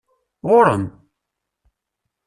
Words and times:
Ɣur-m! 0.49 0.83